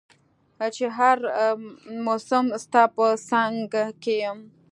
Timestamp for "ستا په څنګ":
2.63-3.71